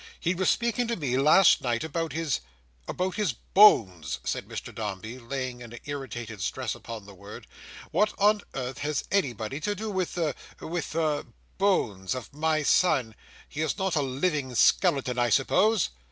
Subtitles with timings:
[0.19, 5.61] He was speaking to me last night about his—about his Bones," said Mr Dombey, laying
[5.61, 7.45] an irritated stress upon the word.
[7.91, 13.13] "What on earth has anybody to do with the—with the—Bones of my son?
[13.47, 15.89] He is not a living skeleton, I suppose."